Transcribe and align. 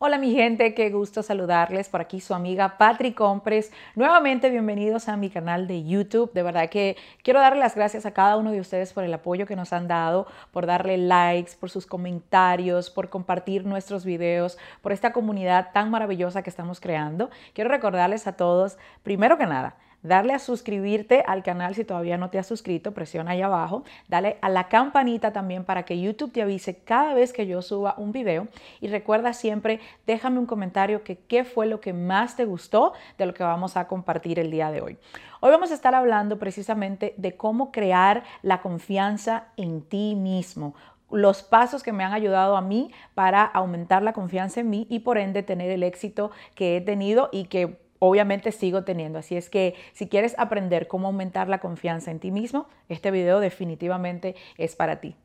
Hola 0.00 0.16
mi 0.16 0.32
gente, 0.32 0.74
qué 0.74 0.90
gusto 0.90 1.24
saludarles. 1.24 1.88
Por 1.88 2.00
aquí 2.00 2.20
su 2.20 2.32
amiga 2.32 2.78
Patri 2.78 3.14
Compres. 3.14 3.72
Nuevamente 3.96 4.48
bienvenidos 4.48 5.08
a 5.08 5.16
mi 5.16 5.28
canal 5.28 5.66
de 5.66 5.82
YouTube. 5.82 6.32
De 6.32 6.44
verdad 6.44 6.68
que 6.68 6.96
quiero 7.24 7.40
darle 7.40 7.58
las 7.58 7.74
gracias 7.74 8.06
a 8.06 8.12
cada 8.12 8.36
uno 8.36 8.52
de 8.52 8.60
ustedes 8.60 8.92
por 8.92 9.02
el 9.02 9.12
apoyo 9.12 9.44
que 9.44 9.56
nos 9.56 9.72
han 9.72 9.88
dado, 9.88 10.28
por 10.52 10.66
darle 10.66 10.98
likes, 10.98 11.54
por 11.58 11.68
sus 11.68 11.84
comentarios, 11.84 12.90
por 12.90 13.10
compartir 13.10 13.66
nuestros 13.66 14.04
videos, 14.04 14.56
por 14.82 14.92
esta 14.92 15.12
comunidad 15.12 15.72
tan 15.72 15.90
maravillosa 15.90 16.44
que 16.44 16.50
estamos 16.50 16.78
creando. 16.78 17.28
Quiero 17.52 17.68
recordarles 17.68 18.28
a 18.28 18.36
todos, 18.36 18.78
primero 19.02 19.36
que 19.36 19.46
nada, 19.46 19.74
darle 20.02 20.32
a 20.32 20.38
suscribirte 20.38 21.24
al 21.26 21.42
canal 21.42 21.74
si 21.74 21.84
todavía 21.84 22.16
no 22.16 22.30
te 22.30 22.38
has 22.38 22.46
suscrito, 22.46 22.92
presiona 22.92 23.32
ahí 23.32 23.42
abajo, 23.42 23.84
dale 24.08 24.38
a 24.40 24.48
la 24.48 24.68
campanita 24.68 25.32
también 25.32 25.64
para 25.64 25.84
que 25.84 26.00
YouTube 26.00 26.32
te 26.32 26.42
avise 26.42 26.78
cada 26.78 27.14
vez 27.14 27.32
que 27.32 27.46
yo 27.46 27.62
suba 27.62 27.94
un 27.98 28.12
video 28.12 28.48
y 28.80 28.88
recuerda 28.88 29.32
siempre, 29.32 29.80
déjame 30.06 30.38
un 30.38 30.46
comentario 30.46 31.02
que 31.02 31.16
qué 31.16 31.44
fue 31.44 31.66
lo 31.66 31.80
que 31.80 31.92
más 31.92 32.36
te 32.36 32.44
gustó 32.44 32.92
de 33.16 33.26
lo 33.26 33.34
que 33.34 33.42
vamos 33.42 33.76
a 33.76 33.88
compartir 33.88 34.38
el 34.38 34.50
día 34.50 34.70
de 34.70 34.80
hoy. 34.80 34.98
Hoy 35.40 35.50
vamos 35.50 35.70
a 35.70 35.74
estar 35.74 35.94
hablando 35.94 36.38
precisamente 36.38 37.14
de 37.16 37.36
cómo 37.36 37.70
crear 37.70 38.24
la 38.42 38.60
confianza 38.60 39.48
en 39.56 39.82
ti 39.82 40.14
mismo 40.14 40.74
los 41.10 41.42
pasos 41.42 41.82
que 41.82 41.92
me 41.92 42.04
han 42.04 42.12
ayudado 42.12 42.54
a 42.56 42.60
mí 42.60 42.92
para 43.14 43.42
aumentar 43.42 44.02
la 44.02 44.12
confianza 44.12 44.60
en 44.60 44.68
mí 44.68 44.86
y 44.90 44.98
por 44.98 45.16
ende 45.16 45.42
tener 45.42 45.70
el 45.70 45.82
éxito 45.82 46.30
que 46.54 46.76
he 46.76 46.80
tenido 46.82 47.30
y 47.32 47.44
que 47.44 47.87
obviamente 47.98 48.52
sigo 48.52 48.84
teniendo. 48.84 49.18
Así 49.18 49.36
es 49.36 49.50
que 49.50 49.74
si 49.92 50.08
quieres 50.08 50.34
aprender 50.38 50.88
cómo 50.88 51.08
aumentar 51.08 51.48
la 51.48 51.58
confianza 51.58 52.10
en 52.10 52.20
ti 52.20 52.30
mismo, 52.30 52.68
este 52.88 53.10
video 53.10 53.40
definitivamente 53.40 54.34
es 54.56 54.76
para 54.76 55.00
ti. 55.00 55.16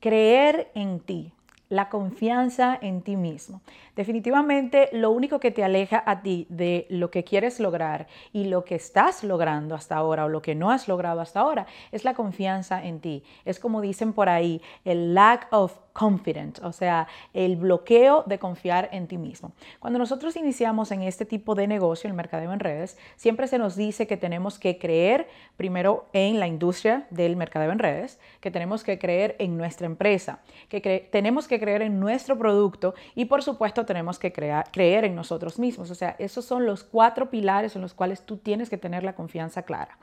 Creer 0.00 0.70
en 0.74 1.00
ti 1.00 1.32
la 1.68 1.88
confianza 1.88 2.78
en 2.80 3.02
ti 3.02 3.16
mismo. 3.16 3.60
Definitivamente 3.96 4.90
lo 4.92 5.10
único 5.10 5.40
que 5.40 5.50
te 5.50 5.64
aleja 5.64 6.02
a 6.04 6.20
ti 6.20 6.46
de 6.50 6.86
lo 6.90 7.10
que 7.10 7.24
quieres 7.24 7.58
lograr 7.58 8.06
y 8.30 8.44
lo 8.44 8.62
que 8.62 8.74
estás 8.74 9.24
logrando 9.24 9.74
hasta 9.74 9.96
ahora 9.96 10.26
o 10.26 10.28
lo 10.28 10.42
que 10.42 10.54
no 10.54 10.70
has 10.70 10.86
logrado 10.86 11.22
hasta 11.22 11.40
ahora 11.40 11.66
es 11.90 12.04
la 12.04 12.12
confianza 12.12 12.84
en 12.84 13.00
ti. 13.00 13.24
Es 13.46 13.58
como 13.58 13.80
dicen 13.80 14.12
por 14.12 14.28
ahí, 14.28 14.60
el 14.84 15.14
lack 15.14 15.48
of 15.50 15.78
confidence, 15.96 16.62
o 16.62 16.72
sea, 16.72 17.08
el 17.32 17.56
bloqueo 17.56 18.22
de 18.26 18.38
confiar 18.38 18.90
en 18.92 19.06
ti 19.06 19.16
mismo. 19.16 19.52
Cuando 19.80 19.98
nosotros 19.98 20.36
iniciamos 20.36 20.92
en 20.92 21.00
este 21.00 21.24
tipo 21.24 21.54
de 21.54 21.66
negocio, 21.66 22.06
el 22.08 22.14
mercadeo 22.14 22.52
en 22.52 22.60
redes, 22.60 22.98
siempre 23.16 23.48
se 23.48 23.58
nos 23.58 23.76
dice 23.76 24.06
que 24.06 24.18
tenemos 24.18 24.58
que 24.58 24.78
creer 24.78 25.26
primero 25.56 26.10
en 26.12 26.38
la 26.38 26.46
industria 26.46 27.06
del 27.08 27.36
mercadeo 27.36 27.72
en 27.72 27.78
redes, 27.78 28.20
que 28.40 28.50
tenemos 28.50 28.84
que 28.84 28.98
creer 28.98 29.36
en 29.38 29.56
nuestra 29.56 29.86
empresa, 29.86 30.40
que 30.68 31.08
tenemos 31.10 31.48
que 31.48 31.58
creer 31.58 31.80
en 31.80 31.98
nuestro 31.98 32.36
producto 32.36 32.94
y 33.14 33.24
por 33.24 33.42
supuesto 33.42 33.85
tenemos 33.86 34.18
que 34.18 34.32
creer 34.32 35.04
en 35.04 35.14
nosotros 35.14 35.58
mismos. 35.58 35.90
O 35.90 35.94
sea, 35.94 36.16
esos 36.18 36.44
son 36.44 36.66
los 36.66 36.84
cuatro 36.84 37.30
pilares 37.30 37.76
en 37.76 37.82
los 37.82 37.94
cuales 37.94 38.22
tú 38.22 38.36
tienes 38.36 38.68
que 38.68 38.76
tener 38.76 39.02
la 39.04 39.14
confianza 39.14 39.62
clara. 39.62 39.98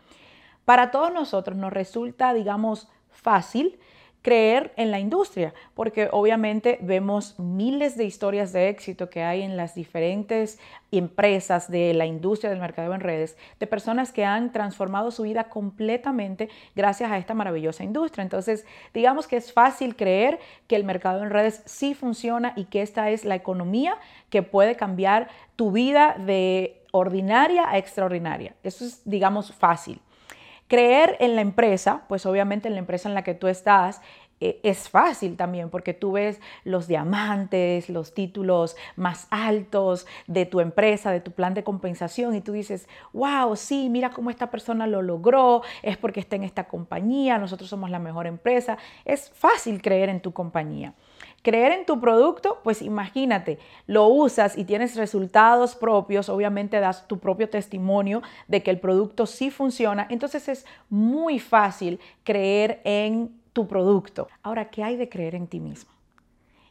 Para 0.66 0.92
todos 0.92 1.14
nosotros 1.14 1.58
nos 1.58 1.74
resulta, 1.74 2.34
digamos, 2.34 2.88
fácil 3.12 3.80
creer 4.24 4.72
en 4.78 4.90
la 4.90 5.00
industria, 5.00 5.54
porque 5.76 6.08
obviamente 6.12 6.80
vemos 6.82 7.38
miles 7.38 7.98
de 7.98 8.06
historias 8.06 8.54
de 8.54 8.70
éxito 8.70 9.10
que 9.10 9.22
hay 9.22 9.42
en 9.42 9.58
las 9.58 9.76
diferentes 9.76 10.60
empresas 10.92 11.70
de 11.70 11.94
la 11.94 12.06
industria 12.06 12.50
del 12.50 12.62
mercado 12.62 12.94
en 12.94 13.02
redes, 13.02 13.38
de 13.60 13.68
personas 13.68 14.14
que 14.14 14.24
han 14.24 14.54
transformado 14.54 15.12
su 15.12 15.24
vida 15.24 15.50
completamente 15.50 16.50
gracias 16.74 17.12
a 17.12 17.18
esta 17.18 17.34
maravillosa 17.34 17.84
industria. 17.84 18.24
Entonces, 18.24 18.66
digamos 18.94 19.28
que 19.28 19.36
es 19.36 19.52
fácil 19.52 19.98
creer 19.98 20.40
que 20.68 20.78
el 20.78 20.86
mercado 20.86 21.22
en 21.22 21.30
redes 21.30 21.62
sí 21.66 21.94
funciona 21.94 22.54
y 22.56 22.66
que 22.66 22.82
esta 22.82 23.10
es 23.10 23.26
la 23.26 23.36
economía 23.36 23.98
que 24.30 24.42
puede 24.42 24.78
cambiar 24.78 25.28
tu 25.58 25.72
vida 25.74 26.16
de 26.18 26.82
ordinaria 26.94 27.70
a 27.70 27.78
extraordinaria. 27.78 28.56
Eso 28.64 28.86
es, 28.86 29.02
digamos, 29.04 29.52
fácil. 29.54 30.00
Creer 30.68 31.18
en 31.20 31.36
la 31.36 31.42
empresa, 31.42 32.04
pues 32.08 32.26
obviamente 32.26 32.68
en 32.68 32.74
la 32.74 32.80
empresa 32.80 33.10
en 33.10 33.16
la 33.16 33.24
que 33.24 33.34
tú 33.34 33.48
estás, 33.48 34.02
eh, 34.40 34.60
es 34.64 34.90
fácil 34.90 35.38
también 35.38 35.70
porque 35.70 35.94
tú 35.94 36.12
ves 36.12 36.42
los 36.66 36.88
diamantes, 36.88 37.90
los 37.90 38.14
títulos 38.14 38.76
más 38.98 39.28
altos 39.30 40.06
de 40.28 40.46
tu 40.46 40.60
empresa, 40.60 41.12
de 41.12 41.22
tu 41.22 41.32
plan 41.32 41.54
de 41.54 41.64
compensación 41.64 42.36
y 42.36 42.42
tú 42.42 42.52
dices, 42.52 42.90
wow, 43.14 43.56
sí, 43.56 43.88
mira 43.90 44.10
cómo 44.10 44.30
esta 44.30 44.52
persona 44.52 44.86
lo 44.86 45.02
logró, 45.02 45.62
es 45.82 45.96
porque 45.96 46.20
está 46.20 46.36
en 46.36 46.44
esta 46.44 46.66
compañía, 46.66 47.38
nosotros 47.38 47.70
somos 47.70 47.90
la 47.90 48.00
mejor 48.00 48.28
empresa. 48.28 48.78
Es 49.06 49.30
fácil 49.30 49.82
creer 49.82 50.10
en 50.10 50.20
tu 50.20 50.34
compañía. 50.34 50.94
Creer 51.44 51.74
en 51.74 51.86
tu 51.86 52.00
producto, 52.00 52.62
pues 52.64 52.82
imagínate, 52.82 53.60
lo 53.86 54.08
usas 54.08 54.58
y 54.58 54.64
tienes 54.64 54.96
resultados 54.96 55.76
propios, 55.76 56.30
obviamente 56.30 56.80
das 56.80 57.06
tu 57.08 57.20
propio 57.20 57.50
testimonio 57.50 58.24
de 58.48 58.64
que 58.64 58.72
el 58.72 58.80
producto 58.80 59.26
sí 59.26 59.52
funciona, 59.52 60.08
entonces 60.10 60.48
es 60.48 60.66
muy 60.90 61.40
fácil 61.40 62.00
creer 62.24 62.82
en 62.86 63.30
tu 63.52 63.68
producto. 63.68 64.30
Ahora, 64.42 64.70
¿qué 64.70 64.84
hay 64.84 64.96
de 64.96 65.10
creer 65.10 65.36
en 65.36 65.48
ti 65.48 65.60
mismo? 65.60 65.92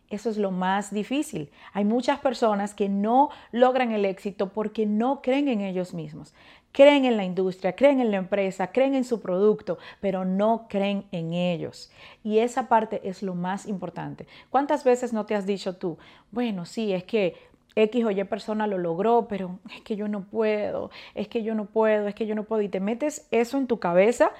Eso 0.08 0.28
es 0.28 0.36
lo 0.36 0.50
más 0.50 0.92
difícil. 0.92 1.50
Hay 1.72 1.84
muchas 1.84 2.18
personas 2.18 2.74
que 2.74 2.88
no 2.88 3.30
logran 3.50 3.92
el 3.92 4.04
éxito 4.04 4.50
porque 4.50 4.84
no 4.84 5.22
creen 5.22 5.48
en 5.48 5.62
ellos 5.62 5.94
mismos. 5.94 6.34
Creen 6.72 7.04
en 7.04 7.16
la 7.16 7.24
industria, 7.24 7.76
creen 7.76 8.00
en 8.00 8.10
la 8.10 8.16
empresa, 8.16 8.72
creen 8.72 8.94
en 8.94 9.04
su 9.04 9.20
producto, 9.20 9.78
pero 10.00 10.24
no 10.24 10.66
creen 10.68 11.04
en 11.12 11.34
ellos. 11.34 11.92
Y 12.24 12.38
esa 12.38 12.68
parte 12.68 13.00
es 13.04 13.22
lo 13.22 13.34
más 13.34 13.66
importante. 13.66 14.26
¿Cuántas 14.50 14.82
veces 14.82 15.12
no 15.12 15.26
te 15.26 15.34
has 15.34 15.46
dicho 15.46 15.76
tú, 15.76 15.98
bueno, 16.30 16.64
sí, 16.64 16.92
es 16.92 17.04
que 17.04 17.36
X 17.74 18.04
o 18.04 18.10
Y 18.10 18.24
persona 18.24 18.66
lo 18.66 18.78
logró, 18.78 19.26
pero 19.28 19.58
es 19.74 19.82
que 19.82 19.96
yo 19.96 20.08
no 20.08 20.24
puedo, 20.24 20.90
es 21.14 21.28
que 21.28 21.42
yo 21.42 21.54
no 21.54 21.66
puedo, 21.66 22.08
es 22.08 22.14
que 22.14 22.26
yo 22.26 22.34
no 22.34 22.44
puedo. 22.44 22.62
Y 22.62 22.68
te 22.68 22.80
metes 22.80 23.26
eso 23.30 23.58
en 23.58 23.66
tu 23.66 23.78
cabeza 23.78 24.30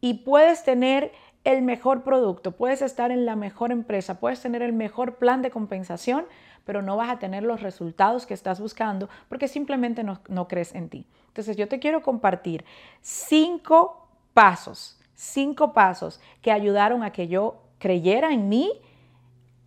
y 0.00 0.14
puedes 0.14 0.64
tener 0.64 1.12
el 1.44 1.62
mejor 1.62 2.02
producto, 2.02 2.52
puedes 2.52 2.82
estar 2.82 3.12
en 3.12 3.24
la 3.24 3.36
mejor 3.36 3.70
empresa, 3.70 4.18
puedes 4.18 4.42
tener 4.42 4.62
el 4.62 4.72
mejor 4.72 5.14
plan 5.14 5.42
de 5.42 5.50
compensación, 5.50 6.26
pero 6.66 6.82
no 6.82 6.96
vas 6.96 7.08
a 7.08 7.18
tener 7.18 7.44
los 7.44 7.62
resultados 7.62 8.26
que 8.26 8.34
estás 8.34 8.60
buscando 8.60 9.08
porque 9.28 9.48
simplemente 9.48 10.04
no, 10.04 10.48
crees 10.48 10.74
en 10.74 10.90
ti. 10.90 11.06
Entonces 11.28 11.56
yo 11.56 11.68
te 11.68 11.78
quiero 11.78 12.02
compartir 12.02 12.64
cinco 13.00 14.08
pasos, 14.34 15.00
cinco 15.14 15.72
pasos 15.72 16.20
que 16.42 16.50
ayudaron 16.50 17.04
a 17.04 17.12
que 17.12 17.28
yo 17.28 17.62
creyera 17.78 18.32
en 18.32 18.48
mí 18.48 18.72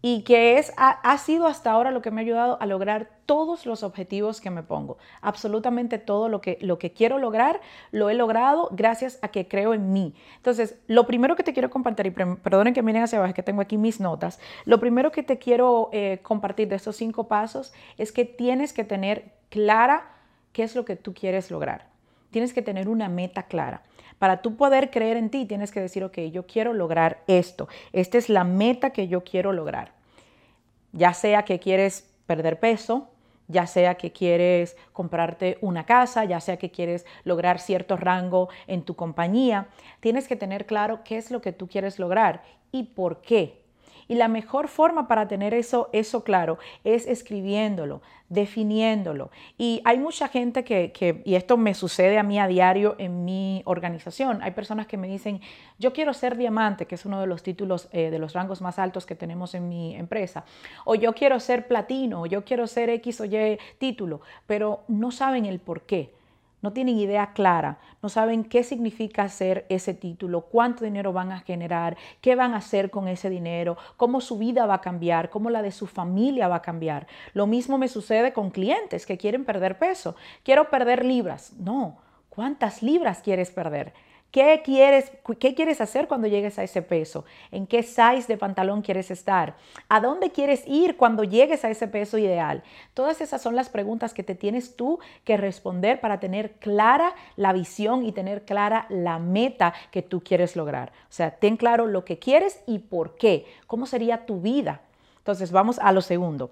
y 0.02 0.24
que 0.24 0.60
es, 0.60 0.74
ha, 0.78 1.18
sido 1.18 1.48
hasta 1.48 1.72
ahora 1.72 1.92
lo 1.92 2.02
que 2.02 2.12
me 2.12 2.22
ha 2.22 2.24
ayudado 2.24 2.58
a 2.62 2.66
lograr 2.66 3.10
todos 3.30 3.68
los 3.68 3.84
objetivos 3.84 4.42
que 4.42 4.50
me 4.50 4.64
pongo. 4.64 4.98
Absolutamente 5.22 6.00
todo 6.00 6.30
lo 6.30 6.42
que, 6.42 6.58
lo 6.62 6.80
que 6.80 6.94
quiero 6.94 7.20
lograr 7.20 7.62
lo 7.92 8.10
he 8.10 8.16
logrado 8.16 8.70
gracias 8.72 9.20
a 9.22 9.28
que 9.28 9.48
creo 9.48 9.76
en 9.76 9.94
mí. 9.94 10.16
Entonces, 10.38 10.80
lo 10.88 11.06
primero 11.06 11.36
que 11.36 11.44
te 11.44 11.54
quiero 11.54 11.70
compartir, 11.70 12.08
y 12.08 12.10
perdonen 12.10 12.74
que 12.74 12.82
miren 12.82 13.04
hacia 13.04 13.20
abajo, 13.20 13.30
es 13.30 13.36
que 13.36 13.44
tengo 13.44 13.62
aquí 13.62 13.78
mis 13.78 14.00
notas, 14.00 14.40
lo 14.66 14.80
primero 14.80 15.12
que 15.12 15.22
te 15.22 15.38
quiero 15.38 15.92
eh, 15.94 16.22
compartir 16.24 16.70
de 16.70 16.78
estos 16.78 16.96
cinco 16.96 17.28
pasos 17.28 17.72
es 18.00 18.12
que 18.12 18.26
tienes 18.26 18.74
que 18.74 18.84
tener 18.84 19.32
clara 19.50 20.12
qué 20.52 20.64
es 20.64 20.76
lo 20.76 20.84
que 20.84 20.96
tú 20.96 21.14
quieres 21.14 21.52
lograr. 21.52 21.86
Tienes 22.32 22.52
que 22.52 22.64
tener 22.64 22.90
una 22.90 23.10
meta 23.10 23.44
clara. 23.44 23.84
Para 24.18 24.42
tú 24.42 24.58
poder 24.58 24.90
creer 24.90 25.18
en 25.18 25.30
ti, 25.30 25.46
tienes 25.46 25.72
que 25.72 25.82
decir, 25.82 26.04
ok, 26.04 26.18
yo 26.32 26.48
quiero 26.48 26.74
lograr 26.74 27.22
esto. 27.28 27.68
Esta 27.94 28.18
es 28.18 28.28
la 28.28 28.44
meta 28.44 28.90
que 28.90 29.08
yo 29.08 29.24
quiero 29.24 29.54
lograr. 29.54 29.92
Ya 30.94 31.14
sea 31.14 31.46
que 31.46 31.60
quieres 31.60 32.10
perder 32.26 32.60
peso, 32.60 33.10
ya 33.50 33.68
sea 33.68 33.96
que 33.96 34.14
quieres 34.14 34.78
comprarte 34.94 35.58
una 35.60 35.86
casa, 35.86 36.24
ya 36.24 36.40
sea 36.40 36.58
que 36.58 36.72
quieres 36.72 37.06
lograr 37.26 37.60
cierto 37.60 37.98
rango 37.98 38.48
en 38.68 38.84
tu 38.84 38.96
compañía, 38.96 39.68
tienes 40.00 40.30
que 40.30 40.38
tener 40.38 40.66
claro 40.66 41.02
qué 41.04 41.18
es 41.18 41.32
lo 41.32 41.42
que 41.42 41.52
tú 41.52 41.68
quieres 41.68 42.00
lograr 42.00 42.44
y 42.72 42.84
por 42.84 43.22
qué. 43.22 43.59
Y 44.10 44.16
la 44.16 44.28
mejor 44.28 44.68
forma 44.68 45.08
para 45.08 45.28
tener 45.28 45.54
eso, 45.54 45.90
eso 45.94 46.24
claro 46.26 46.58
es 46.84 47.06
escribiéndolo, 47.06 48.02
definiéndolo. 48.28 49.30
Y 49.58 49.82
hay 49.86 50.00
mucha 50.00 50.28
gente 50.28 50.64
que, 50.64 51.22
y 51.24 51.36
esto 51.36 51.58
me 51.58 51.76
sucede 51.76 52.18
a 52.18 52.24
mí 52.24 52.40
a 52.40 52.48
diario 52.48 52.96
en 52.98 53.24
mi 53.24 53.62
organización, 53.66 54.42
hay 54.42 54.52
personas 54.52 54.88
que 54.88 54.98
me 54.98 55.08
dicen, 55.08 55.42
yo 55.78 55.94
quiero 55.94 56.14
ser 56.14 56.38
diamante, 56.38 56.88
que 56.88 56.96
es 56.96 57.06
uno 57.06 57.22
de 57.22 57.28
los 57.28 57.44
títulos 57.44 57.88
eh, 57.92 58.10
de 58.10 58.20
los 58.20 58.34
rangos 58.34 58.62
más 58.62 58.80
altos 58.80 59.06
que 59.06 59.16
tenemos 59.16 59.54
en 59.54 59.70
mi 59.70 59.96
empresa, 59.96 60.44
o 60.86 60.96
yo 60.96 61.14
quiero 61.14 61.40
ser 61.40 61.68
platino, 61.68 62.24
o 62.24 62.26
yo 62.26 62.44
quiero 62.44 62.68
ser 62.68 62.90
X 62.90 63.22
o 63.22 63.26
Y 63.26 63.60
título, 63.78 64.22
pero 64.48 64.82
no 64.88 65.12
saben 65.12 65.46
el 65.46 65.60
por 65.60 65.84
qué. 65.84 66.19
No 66.62 66.74
tienen 66.74 66.98
idea 66.98 67.34
clara, 67.34 67.80
no 68.02 68.10
saben 68.10 68.44
qué 68.44 68.64
significa 68.64 69.24
hacer 69.24 69.66
ese 69.70 69.94
título, 69.94 70.42
cuánto 70.42 70.84
dinero 70.84 71.14
van 71.14 71.32
a 71.32 71.40
generar, 71.40 71.98
qué 72.22 72.36
van 72.36 72.54
a 72.54 72.58
hacer 72.58 72.90
con 72.90 73.08
ese 73.08 73.30
dinero, 73.30 73.78
cómo 73.98 74.22
su 74.22 74.38
vida 74.38 74.66
va 74.66 74.76
a 74.76 74.82
cambiar, 74.82 75.30
cómo 75.30 75.50
la 75.50 75.62
de 75.62 75.72
su 75.72 75.88
familia 75.88 76.48
va 76.48 76.58
a 76.58 76.62
cambiar. 76.62 77.08
Lo 77.34 77.48
mismo 77.48 77.78
me 77.78 77.88
sucede 77.88 78.34
con 78.34 78.50
clientes 78.50 79.06
que 79.06 79.18
quieren 79.18 79.46
perder 79.46 79.78
peso. 79.78 80.16
Quiero 80.44 80.70
perder 80.70 81.06
libras. 81.06 81.54
No, 81.58 81.98
¿cuántas 82.30 82.84
libras 82.84 83.22
quieres 83.22 83.52
perder? 83.52 83.94
¿Qué 84.32 84.62
quieres, 84.64 85.12
¿Qué 85.40 85.56
quieres 85.56 85.82
hacer 85.82 86.08
cuando 86.08 86.28
llegues 86.28 86.60
a 86.60 86.64
ese 86.64 86.84
peso? 86.84 87.26
¿En 87.50 87.66
qué 87.66 87.82
size 87.82 88.26
de 88.28 88.38
pantalón 88.38 88.84
quieres 88.84 89.10
estar? 89.10 89.56
¿A 89.88 90.00
dónde 90.00 90.30
quieres 90.30 90.64
ir 90.68 90.98
cuando 90.98 91.24
llegues 91.24 91.66
a 91.66 91.72
ese 91.72 91.88
peso 91.88 92.20
ideal? 92.20 92.62
Todas 92.94 93.22
esas 93.22 93.42
son 93.42 93.56
las 93.56 93.70
preguntas 93.70 94.14
que 94.14 94.22
te 94.22 94.36
tienes 94.36 94.76
tú 94.76 95.00
que 95.24 95.36
responder 95.36 96.00
para 96.00 96.20
tener 96.20 96.52
clara 96.60 97.16
la 97.38 97.54
visión 97.54 98.06
y 98.06 98.12
tener 98.12 98.46
clara 98.46 98.86
la 98.90 99.18
meta 99.18 99.74
que 99.90 100.04
tú 100.04 100.22
quieres 100.22 100.56
lograr. 100.56 100.92
O 101.10 101.14
sea, 101.14 101.32
ten 101.32 101.58
claro 101.58 101.88
lo 101.88 102.06
que 102.06 102.20
quieres 102.20 102.62
y 102.68 102.78
por 102.80 103.16
qué. 103.16 103.48
¿Cómo 103.66 103.88
sería 103.88 104.28
tu 104.28 104.42
vida? 104.42 104.82
Entonces, 105.18 105.52
vamos 105.52 105.80
a 105.80 105.92
lo 105.92 106.02
segundo. 106.02 106.52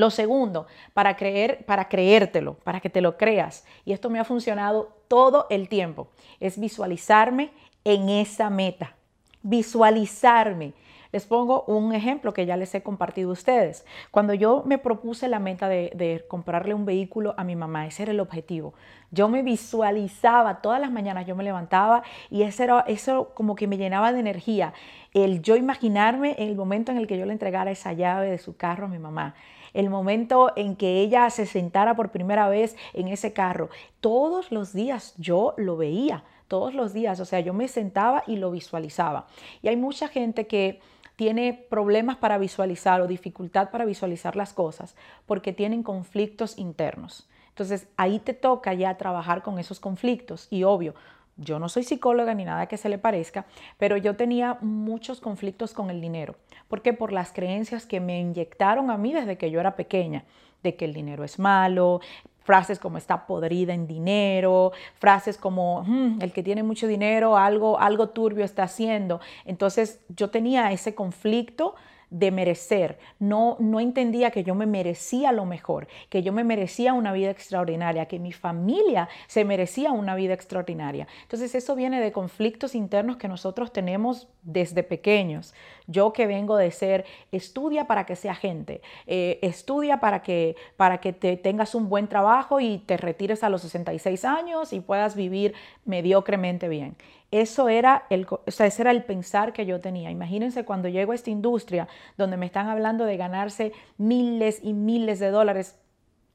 Lo 0.00 0.08
segundo, 0.08 0.66
para 0.94 1.14
creer, 1.14 1.62
para 1.66 1.90
creértelo, 1.90 2.54
para 2.54 2.80
que 2.80 2.88
te 2.88 3.02
lo 3.02 3.18
creas, 3.18 3.66
y 3.84 3.92
esto 3.92 4.08
me 4.08 4.18
ha 4.18 4.24
funcionado 4.24 4.96
todo 5.08 5.46
el 5.50 5.68
tiempo, 5.68 6.08
es 6.40 6.58
visualizarme 6.58 7.50
en 7.84 8.08
esa 8.08 8.48
meta. 8.48 8.96
Visualizarme. 9.42 10.72
Les 11.12 11.26
pongo 11.26 11.64
un 11.66 11.94
ejemplo 11.94 12.32
que 12.32 12.46
ya 12.46 12.56
les 12.56 12.74
he 12.74 12.82
compartido 12.82 13.28
a 13.28 13.34
ustedes. 13.34 13.84
Cuando 14.10 14.32
yo 14.32 14.62
me 14.64 14.78
propuse 14.78 15.28
la 15.28 15.38
meta 15.38 15.68
de, 15.68 16.24
comprarle 16.28 16.72
un 16.72 16.86
vehículo 16.86 17.34
a 17.36 17.44
mi 17.44 17.54
mamá, 17.54 17.86
ese 17.86 18.04
era 18.04 18.12
el 18.12 18.20
objetivo. 18.20 18.72
Yo 19.10 19.28
me 19.28 19.42
visualizaba 19.42 20.62
todas 20.62 20.80
las 20.80 20.90
mañanas, 20.90 21.26
yo 21.26 21.36
me 21.36 21.44
levantaba 21.44 22.04
y 22.30 22.44
eso, 22.44 22.62
era, 22.62 22.84
eso 22.86 23.32
como 23.34 23.54
que 23.54 23.66
me 23.66 23.76
llenaba 23.76 24.14
de 24.14 24.20
energía. 24.20 24.72
El 25.12 25.42
yo 25.42 25.56
imaginarme 25.56 26.36
el 26.38 26.56
momento 26.56 26.90
en 26.90 26.96
el 26.96 27.06
que 27.06 27.18
yo 27.18 27.26
le 27.26 27.34
entregara 27.34 27.70
esa 27.70 27.92
llave 27.92 28.30
de 28.30 28.38
su 28.38 28.56
carro 28.56 28.86
a 28.86 28.88
mi 28.88 28.98
mamá 28.98 29.34
el 29.74 29.90
momento 29.90 30.52
en 30.56 30.76
que 30.76 31.00
ella 31.00 31.28
se 31.30 31.46
sentara 31.46 31.94
por 31.94 32.10
primera 32.10 32.48
vez 32.48 32.76
en 32.94 33.08
ese 33.08 33.32
carro. 33.32 33.70
Todos 34.00 34.52
los 34.52 34.72
días 34.72 35.14
yo 35.16 35.54
lo 35.56 35.76
veía, 35.76 36.24
todos 36.48 36.74
los 36.74 36.92
días, 36.92 37.20
o 37.20 37.24
sea, 37.24 37.40
yo 37.40 37.54
me 37.54 37.68
sentaba 37.68 38.24
y 38.26 38.36
lo 38.36 38.50
visualizaba. 38.50 39.26
Y 39.62 39.68
hay 39.68 39.76
mucha 39.76 40.08
gente 40.08 40.46
que 40.46 40.80
tiene 41.20 41.52
problemas 41.52 42.16
para 42.16 42.38
visualizar 42.38 43.02
o 43.02 43.06
dificultad 43.06 43.70
para 43.70 43.84
visualizar 43.84 44.36
las 44.36 44.54
cosas 44.54 44.96
porque 45.26 45.52
tienen 45.52 45.82
conflictos 45.82 46.56
internos. 46.56 47.28
Entonces 47.50 47.88
ahí 47.98 48.20
te 48.20 48.32
toca 48.32 48.72
ya 48.72 48.96
trabajar 48.96 49.42
con 49.42 49.58
esos 49.58 49.80
conflictos 49.80 50.48
y 50.50 50.64
obvio, 50.64 50.94
yo 51.40 51.58
no 51.58 51.68
soy 51.68 51.82
psicóloga 51.82 52.34
ni 52.34 52.44
nada 52.44 52.66
que 52.66 52.76
se 52.76 52.88
le 52.88 52.98
parezca, 52.98 53.46
pero 53.78 53.96
yo 53.96 54.14
tenía 54.14 54.58
muchos 54.60 55.20
conflictos 55.20 55.72
con 55.72 55.90
el 55.90 56.00
dinero. 56.00 56.36
¿Por 56.68 56.82
qué? 56.82 56.92
Por 56.92 57.12
las 57.12 57.32
creencias 57.32 57.86
que 57.86 57.98
me 57.98 58.20
inyectaron 58.20 58.90
a 58.90 58.98
mí 58.98 59.12
desde 59.12 59.38
que 59.38 59.50
yo 59.50 59.58
era 59.58 59.74
pequeña, 59.74 60.24
de 60.62 60.76
que 60.76 60.84
el 60.84 60.92
dinero 60.92 61.24
es 61.24 61.38
malo, 61.38 62.00
frases 62.42 62.78
como 62.78 62.98
está 62.98 63.26
podrida 63.26 63.72
en 63.72 63.86
dinero, 63.86 64.72
frases 64.98 65.38
como 65.38 65.84
hmm, 65.84 66.20
el 66.20 66.32
que 66.32 66.42
tiene 66.42 66.62
mucho 66.62 66.86
dinero, 66.86 67.36
algo, 67.36 67.80
algo 67.80 68.10
turbio 68.10 68.44
está 68.44 68.64
haciendo. 68.64 69.20
Entonces 69.44 70.00
yo 70.08 70.30
tenía 70.30 70.72
ese 70.72 70.94
conflicto 70.94 71.74
de 72.10 72.30
merecer. 72.30 72.98
No, 73.18 73.56
no 73.60 73.80
entendía 73.80 74.30
que 74.30 74.44
yo 74.44 74.54
me 74.54 74.66
merecía 74.66 75.32
lo 75.32 75.44
mejor, 75.46 75.88
que 76.08 76.22
yo 76.22 76.32
me 76.32 76.44
merecía 76.44 76.92
una 76.92 77.12
vida 77.12 77.30
extraordinaria, 77.30 78.06
que 78.06 78.18
mi 78.18 78.32
familia 78.32 79.08
se 79.28 79.44
merecía 79.44 79.92
una 79.92 80.14
vida 80.14 80.34
extraordinaria. 80.34 81.06
Entonces 81.22 81.54
eso 81.54 81.74
viene 81.76 82.00
de 82.00 82.12
conflictos 82.12 82.74
internos 82.74 83.16
que 83.16 83.28
nosotros 83.28 83.72
tenemos 83.72 84.28
desde 84.42 84.82
pequeños. 84.82 85.54
Yo 85.86 86.12
que 86.12 86.26
vengo 86.26 86.56
de 86.56 86.70
ser, 86.70 87.04
estudia 87.32 87.86
para 87.86 88.06
que 88.06 88.16
sea 88.16 88.34
gente, 88.34 88.80
eh, 89.06 89.38
estudia 89.42 90.00
para 90.00 90.22
que, 90.22 90.56
para 90.76 90.98
que 90.98 91.12
te 91.12 91.36
tengas 91.36 91.74
un 91.74 91.88
buen 91.88 92.08
trabajo 92.08 92.60
y 92.60 92.78
te 92.78 92.96
retires 92.96 93.44
a 93.44 93.48
los 93.48 93.62
66 93.62 94.24
años 94.24 94.72
y 94.72 94.80
puedas 94.80 95.14
vivir 95.14 95.54
mediocremente 95.84 96.68
bien. 96.68 96.96
Eso 97.30 97.68
era 97.68 98.06
el, 98.10 98.26
ese 98.46 98.82
era 98.82 98.90
el 98.90 99.04
pensar 99.04 99.52
que 99.52 99.64
yo 99.64 99.80
tenía. 99.80 100.10
Imagínense 100.10 100.64
cuando 100.64 100.88
llego 100.88 101.12
a 101.12 101.14
esta 101.14 101.30
industria 101.30 101.86
donde 102.16 102.36
me 102.36 102.46
están 102.46 102.68
hablando 102.68 103.04
de 103.04 103.16
ganarse 103.16 103.72
miles 103.98 104.60
y 104.62 104.72
miles 104.72 105.20
de 105.20 105.30
dólares. 105.30 105.78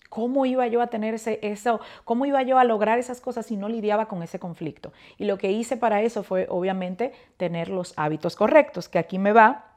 ¿Cómo 0.10 0.46
iba 0.46 0.66
yo 0.68 0.82
a 0.82 0.88
tener 0.88 1.16
ese, 1.16 1.40
eso? 1.42 1.82
¿Cómo 2.06 2.26
iba 2.26 2.42
yo 2.44 2.58
a 2.58 2.64
lograr 2.64 3.00
esas 3.00 3.20
cosas 3.20 3.48
si 3.48 3.58
no 3.58 3.68
lidiaba 3.68 4.08
con 4.08 4.24
ese 4.24 4.40
conflicto? 4.40 4.94
Y 5.18 5.26
lo 5.26 5.38
que 5.38 5.52
hice 5.52 5.76
para 5.76 6.02
eso 6.02 6.24
fue, 6.24 6.48
obviamente, 6.50 7.12
tener 7.36 7.68
los 7.70 7.94
hábitos 7.98 8.38
correctos, 8.38 8.88
que 8.88 9.00
aquí 9.00 9.20
me 9.20 9.34
va 9.34 9.75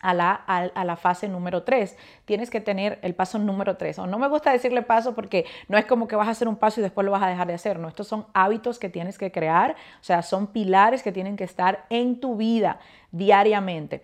a 0.00 0.14
la, 0.14 0.32
a, 0.32 0.84
la, 0.84 0.96
fase 0.96 1.28
número 1.28 1.62
3. 1.64 1.96
Tienes 2.24 2.50
que 2.50 2.60
tener 2.60 2.98
el 3.02 3.14
paso 3.14 3.38
número 3.38 3.76
3. 3.76 3.98
O 4.00 4.06
no 4.06 4.18
me 4.18 4.28
gusta 4.28 4.52
decirle 4.52 4.82
paso 4.82 5.14
porque 5.14 5.44
no 5.68 5.76
es 5.76 5.86
como 5.86 6.06
que 6.06 6.16
vas 6.16 6.28
a 6.28 6.32
hacer 6.32 6.48
un 6.48 6.56
paso 6.56 6.80
y 6.80 6.82
después 6.82 7.04
lo 7.04 7.10
vas 7.10 7.22
a 7.22 7.28
dejar 7.28 7.46
de 7.46 7.54
hacer. 7.54 7.78
No, 7.78 7.88
estos 7.88 8.06
son 8.06 8.26
hábitos 8.32 8.78
que 8.78 8.88
tienes 8.88 9.18
que 9.18 9.32
crear, 9.32 9.72
o 9.72 10.04
sea, 10.04 10.22
son 10.22 10.48
pilares 10.48 11.02
que 11.02 11.12
tienen 11.12 11.36
que 11.36 11.44
estar 11.44 11.86
en 11.90 12.20
tu 12.20 12.36
vida 12.36 12.78
diariamente. 13.10 14.02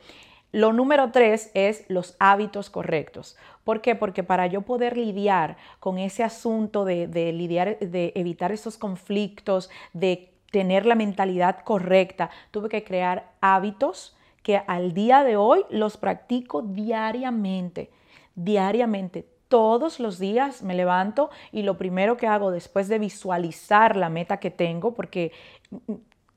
Lo 0.50 0.72
número 0.72 1.10
3 1.10 1.50
es 1.54 1.84
los 1.88 2.14
hábitos 2.20 2.70
correctos. 2.70 3.36
¿Por 3.64 3.80
qué? 3.80 3.96
Porque 3.96 4.22
para 4.22 4.46
yo 4.46 4.62
poder 4.62 4.96
lidiar 4.96 5.56
con 5.80 5.98
ese 5.98 6.22
asunto 6.22 6.84
de, 6.84 7.08
de 7.08 7.32
lidiar, 7.32 7.78
de 7.78 8.12
evitar 8.14 8.52
esos 8.52 8.78
conflictos, 8.78 9.68
de 9.92 10.32
tener 10.52 10.86
la 10.86 10.94
mentalidad 10.94 11.60
correcta, 11.64 12.30
tuve 12.52 12.68
que 12.68 12.84
crear 12.84 13.32
hábitos 13.40 14.16
que 14.44 14.58
al 14.66 14.92
día 14.92 15.24
de 15.24 15.36
hoy 15.36 15.64
los 15.70 15.96
practico 15.96 16.60
diariamente, 16.62 17.90
diariamente. 18.36 19.26
Todos 19.48 19.98
los 19.98 20.18
días 20.18 20.62
me 20.62 20.74
levanto 20.74 21.30
y 21.50 21.62
lo 21.62 21.78
primero 21.78 22.18
que 22.18 22.26
hago 22.26 22.50
después 22.50 22.88
de 22.88 22.98
visualizar 22.98 23.96
la 23.96 24.10
meta 24.10 24.36
que 24.38 24.50
tengo, 24.50 24.94
porque 24.94 25.32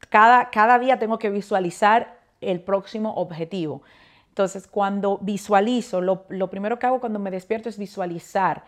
cada, 0.10 0.50
cada 0.52 0.80
día 0.80 1.00
tengo 1.00 1.20
que 1.20 1.30
visualizar 1.30 2.18
el 2.40 2.62
próximo 2.62 3.14
objetivo. 3.16 3.82
Entonces, 4.30 4.68
cuando 4.68 5.18
visualizo, 5.22 6.00
lo, 6.00 6.50
primero 6.50 6.80
que 6.80 6.86
hago 6.86 7.02
cuando 7.02 7.20
me 7.20 7.30
despierto 7.30 7.68
es 7.68 7.78
visualizar 7.78 8.64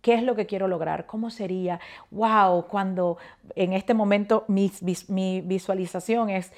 qué 0.00 0.14
es 0.14 0.24
lo 0.24 0.34
que 0.34 0.46
quiero 0.46 0.66
lograr, 0.66 1.06
cómo 1.06 1.30
sería, 1.30 1.78
wow, 2.10 2.66
cuando 2.66 3.18
en 3.54 3.74
este 3.74 3.94
momento 3.94 4.44
mi, 4.48 4.72
mi 5.06 5.40
visualización 5.40 6.30
es 6.30 6.52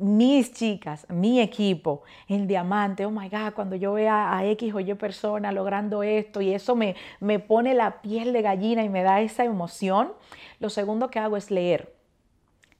mis 0.00 0.52
chicas, 0.52 1.06
mi 1.10 1.40
equipo, 1.40 2.02
el 2.26 2.46
diamante, 2.46 3.04
oh 3.04 3.10
my 3.10 3.28
God, 3.28 3.52
cuando 3.54 3.76
yo 3.76 3.92
vea 3.92 4.36
a 4.36 4.44
X 4.46 4.74
o 4.74 4.80
Y 4.80 4.94
persona 4.94 5.52
logrando 5.52 6.02
esto 6.02 6.40
y 6.40 6.54
eso 6.54 6.74
me, 6.74 6.96
me 7.20 7.38
pone 7.38 7.74
la 7.74 8.00
piel 8.00 8.32
de 8.32 8.42
gallina 8.42 8.82
y 8.82 8.88
me 8.88 9.02
da 9.02 9.20
esa 9.20 9.44
emoción, 9.44 10.12
lo 10.58 10.70
segundo 10.70 11.10
que 11.10 11.18
hago 11.18 11.36
es 11.36 11.50
leer, 11.50 11.94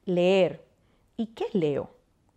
leer. 0.05 0.65
¿Y 1.17 1.27
qué 1.27 1.45
leo? 1.53 1.91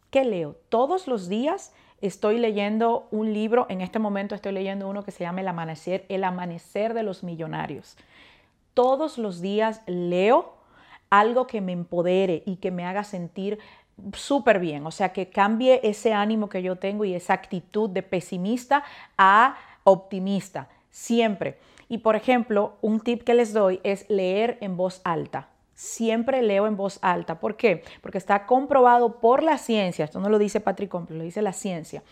¿Qué 0.10 0.25
leo? 0.25 0.57
Todos 0.67 1.07
los 1.07 1.29
días 1.29 1.74
estoy 2.01 2.38
leyendo 2.38 3.07
un 3.12 3.34
libro, 3.34 3.65
en 3.69 3.79
este 3.79 3.98
momento 3.98 4.36
estoy 4.36 4.51
leyendo 4.51 4.89
uno 4.89 5.03
que 5.03 5.12
se 5.12 5.24
llama 5.24 5.39
El 5.39 5.48
Amanecer, 5.48 6.05
El 6.10 6.25
Amanecer 6.25 6.93
de 6.93 7.03
los 7.03 7.24
Millonarios. 7.24 7.96
Todos 8.74 9.17
los 9.17 9.39
días 9.39 9.81
leo 9.88 10.57
algo 11.10 11.48
que 11.48 11.62
me 11.62 11.72
empodere 11.72 12.41
y 12.46 12.55
que 12.55 12.72
me 12.72 12.86
haga 12.86 13.03
sentir 13.03 13.60
súper 14.13 14.59
bien, 14.59 14.85
o 14.85 14.91
sea, 14.91 15.13
que 15.13 15.29
cambie 15.29 15.79
ese 15.83 16.13
ánimo 16.13 16.50
que 16.50 16.62
yo 16.62 16.75
tengo 16.75 17.05
y 17.05 17.13
esa 17.13 17.33
actitud 17.33 17.89
de 17.89 18.03
pesimista 18.03 18.83
a 19.17 19.55
optimista, 19.83 20.69
siempre. 20.89 21.57
Y 21.89 22.00
por 22.00 22.15
ejemplo, 22.15 22.77
un 22.81 23.00
tip 23.00 23.23
que 23.23 23.33
les 23.33 23.53
doy 23.53 23.79
es 23.83 24.09
leer 24.09 24.57
en 24.62 24.77
voz 24.77 25.01
alta. 25.03 25.50
Siempre 25.75 26.41
leo 26.41 26.67
en 26.67 26.77
voz 26.77 27.00
alta. 27.01 27.39
¿Por 27.39 27.57
qué? 27.57 27.83
Porque 28.01 28.17
está 28.17 28.45
comprobado 28.45 29.19
por 29.19 29.43
la 29.43 29.57
ciencia, 29.57 30.05
esto 30.05 30.19
no 30.19 30.29
lo 30.29 30.39
dice 30.39 30.59
Patrick 30.59 30.89
Compton, 30.89 31.17
lo 31.17 31.23
dice 31.23 31.41
la 31.41 31.53
ciencia, 31.53 32.03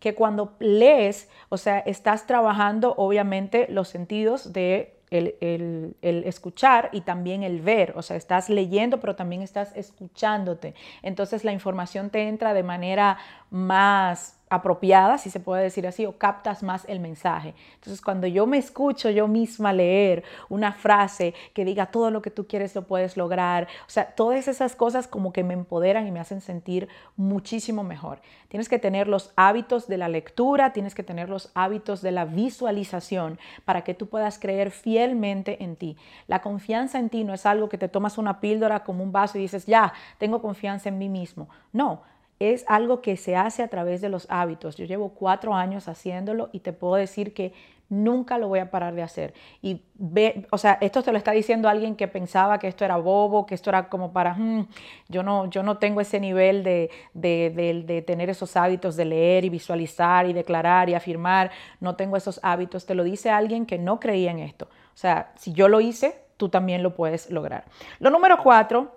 que 0.00 0.14
cuando 0.14 0.54
lees, 0.58 1.28
o 1.48 1.56
sea, 1.56 1.78
estás 1.78 2.26
trabajando 2.26 2.94
obviamente 2.96 3.66
los 3.70 3.88
sentidos 3.88 4.52
de 4.52 4.95
el, 5.10 5.96
escuchar 6.02 6.90
y 6.92 7.02
también 7.02 7.42
el 7.42 7.60
ver, 7.60 7.92
o 7.96 8.02
sea, 8.02 8.16
estás 8.16 8.48
leyendo, 8.48 9.00
pero 9.00 9.16
también 9.16 9.42
estás 9.42 9.76
escuchándote. 9.76 10.74
Entonces 11.02 11.44
la 11.44 11.52
información 11.52 12.10
te 12.10 12.28
entra 12.28 12.54
de 12.54 12.62
manera 12.62 13.18
más 13.50 14.35
apropiada, 14.48 15.18
si 15.18 15.30
se 15.30 15.40
puede 15.40 15.62
decir 15.62 15.86
así, 15.86 16.04
o 16.06 16.18
captas 16.18 16.62
más 16.62 16.84
el 16.88 17.00
mensaje. 17.00 17.54
Entonces, 17.74 18.00
cuando 18.00 18.26
yo 18.26 18.46
me 18.46 18.58
escucho 18.58 19.10
yo 19.10 19.28
misma 19.28 19.72
leer 19.72 20.24
una 20.48 20.72
frase 20.72 21.34
que 21.54 21.64
diga 21.64 21.86
todo 21.86 22.10
lo 22.10 22.22
que 22.22 22.30
tú 22.30 22.46
quieres 22.46 22.74
lo 22.74 22.82
puedes 22.82 23.16
lograr, 23.16 23.68
o 23.86 23.90
sea, 23.90 24.06
todas 24.14 24.48
esas 24.48 24.76
cosas 24.76 25.06
como 25.06 25.32
que 25.32 25.44
me 25.44 25.54
empoderan 25.54 26.06
y 26.06 26.10
me 26.10 26.20
hacen 26.20 26.40
sentir 26.40 26.88
muchísimo 27.16 27.84
mejor. 27.84 28.20
Tienes 28.48 28.68
que 28.68 28.78
tener 28.78 29.08
los 29.08 29.32
hábitos 29.36 29.88
de 29.88 29.98
la 29.98 30.08
lectura, 30.08 30.72
tienes 30.72 30.94
que 30.94 31.02
tener 31.02 31.28
los 31.28 31.50
hábitos 31.54 32.02
de 32.02 32.12
la 32.12 32.24
visualización 32.24 33.38
para 33.64 33.82
que 33.82 33.94
tú 33.94 34.08
puedas 34.08 34.38
creer 34.38 34.70
fiel 34.70 34.96
fielmente 34.96 35.62
en 35.62 35.76
ti. 35.76 35.96
La 36.26 36.40
confianza 36.40 36.98
en 36.98 37.10
ti 37.10 37.22
no 37.22 37.34
es 37.34 37.44
algo 37.44 37.68
que 37.68 37.76
te 37.76 37.88
tomas 37.88 38.16
una 38.16 38.40
píldora 38.40 38.82
como 38.82 39.04
un 39.04 39.12
vaso 39.12 39.36
y 39.36 39.42
dices, 39.42 39.66
ya, 39.66 39.92
tengo 40.16 40.40
confianza 40.40 40.88
en 40.88 40.96
mí 40.96 41.10
mismo. 41.10 41.50
No, 41.72 42.00
es 42.38 42.64
algo 42.68 43.00
que 43.00 43.16
se 43.16 43.36
hace 43.36 43.62
a 43.62 43.68
través 43.68 44.00
de 44.00 44.08
los 44.08 44.26
hábitos. 44.30 44.76
Yo 44.76 44.84
llevo 44.84 45.10
cuatro 45.10 45.54
años 45.54 45.88
haciéndolo 45.88 46.50
y 46.52 46.60
te 46.60 46.72
puedo 46.72 46.96
decir 46.96 47.32
que 47.32 47.52
nunca 47.88 48.36
lo 48.38 48.48
voy 48.48 48.58
a 48.58 48.70
parar 48.70 48.94
de 48.94 49.02
hacer. 49.02 49.34
Y 49.62 49.82
ve, 49.94 50.46
o 50.50 50.58
sea, 50.58 50.78
esto 50.80 51.02
te 51.02 51.12
lo 51.12 51.18
está 51.18 51.32
diciendo 51.32 51.68
alguien 51.68 51.96
que 51.96 52.08
pensaba 52.08 52.58
que 52.58 52.68
esto 52.68 52.84
era 52.84 52.96
bobo, 52.96 53.46
que 53.46 53.54
esto 53.54 53.70
era 53.70 53.88
como 53.88 54.12
para, 54.12 54.34
hmm, 54.34 54.68
yo, 55.08 55.22
no, 55.22 55.48
yo 55.50 55.62
no 55.62 55.78
tengo 55.78 56.00
ese 56.00 56.20
nivel 56.20 56.62
de, 56.62 56.90
de, 57.14 58.04
tener 58.06 58.30
esos 58.30 58.56
hábitos 58.56 58.96
de 58.96 59.04
leer 59.04 59.44
y 59.44 59.48
visualizar 59.48 60.26
y 60.26 60.32
declarar 60.32 60.88
y 60.88 60.94
afirmar, 60.94 61.50
no 61.80 61.96
tengo 61.96 62.16
esos 62.16 62.40
hábitos. 62.42 62.86
Te 62.86 62.94
lo 62.94 63.04
dice 63.04 63.30
alguien 63.30 63.66
que 63.66 63.78
no 63.78 64.00
creía 64.00 64.30
en 64.30 64.40
esto. 64.40 64.66
O 64.66 64.98
sea, 64.98 65.32
si 65.36 65.52
yo 65.52 65.68
lo 65.68 65.80
hice, 65.80 66.20
tú 66.36 66.48
también 66.48 66.82
lo 66.82 66.94
puedes 66.94 67.30
lograr. 67.30 67.64
Lo 67.98 68.10
número 68.10 68.38
cuatro 68.42 68.96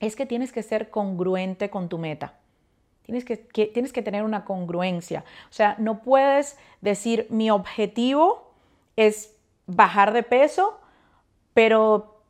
es 0.00 0.16
que 0.16 0.26
tienes 0.26 0.52
que 0.52 0.62
ser 0.62 0.90
congruente 0.90 1.70
con 1.70 1.88
tu 1.88 1.98
meta. 1.98 2.34
Tienes 3.04 3.24
que, 3.92 4.02
tener 4.02 4.24
una 4.24 4.44
congruencia. 4.46 5.24
O 5.50 5.52
sea, 5.52 5.76
no 5.78 6.00
puedes 6.00 6.56
decir 6.80 7.26
mi 7.28 7.50
objetivo 7.50 8.54
es 8.96 9.36
bajar 9.66 10.14
de 10.14 10.22
peso, 10.22 10.80
pero 11.52 12.22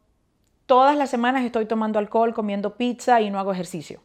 todas 0.67 0.97
las 0.97 1.11
semanas 1.11 1.45
estoy 1.45 1.67
tomando 1.67 2.01
alcohol, 2.01 2.35
comiendo 2.35 2.77
pizza 2.77 3.21
y 3.21 3.31
no 3.31 3.39
hago 3.39 3.53
ejercicio. 3.53 4.01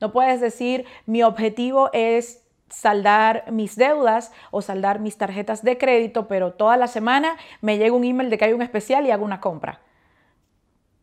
No 0.00 0.10
puedes 0.10 0.40
decir 0.40 0.86
mi 1.06 1.22
objetivo 1.22 1.88
es 1.92 2.42
saldar 2.68 3.44
mis 3.52 3.76
deudas 3.76 4.32
o 4.50 4.60
saldar 4.60 4.98
mis 4.98 5.16
tarjetas 5.16 5.62
de 5.62 5.78
crédito, 5.78 6.26
pero 6.26 6.54
toda 6.54 6.76
la 6.76 6.88
semana 6.88 7.36
me 7.60 7.78
llega 7.78 7.94
un 7.94 8.02
email 8.02 8.28
de 8.28 8.38
que 8.38 8.46
hay 8.46 8.52
un 8.54 8.62
especial 8.62 9.06
y 9.06 9.12
hago 9.12 9.24
una 9.24 9.40
compra. 9.40 9.80